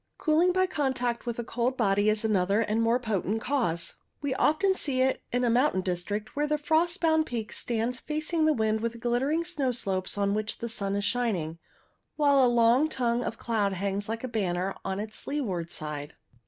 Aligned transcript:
Cooling 0.17 0.51
by 0.51 0.65
contact 0.65 1.27
with 1.27 1.37
a 1.37 1.43
cold 1.43 1.77
body 1.77 2.09
is 2.09 2.25
another 2.25 2.61
and 2.61 2.81
more 2.81 2.97
potent 2.99 3.39
cause. 3.39 3.97
We 4.19 4.33
often 4.33 4.73
see 4.73 4.99
it 5.01 5.21
in 5.31 5.43
a 5.43 5.49
mountain 5.51 5.81
district, 5.81 6.35
where 6.35 6.47
a 6.49 6.57
frost 6.57 6.99
bound 7.01 7.27
peak 7.27 7.53
stands 7.53 7.99
facing 7.99 8.45
the 8.45 8.53
wind 8.53 8.81
with 8.81 8.99
glittering 8.99 9.43
snow 9.43 9.71
slopes 9.71 10.17
on 10.17 10.33
which 10.33 10.57
the 10.57 10.69
sun 10.69 10.95
is 10.95 11.05
shining, 11.05 11.59
while 12.15 12.43
a 12.43 12.49
long 12.49 12.89
tongue 12.89 13.23
of 13.23 13.37
cloud 13.37 13.73
hangs 13.73 14.09
like 14.09 14.23
a 14.23 14.27
banner 14.27 14.73
on 14.83 14.99
its 14.99 15.27
leeward 15.27 15.71
side. 15.71 16.15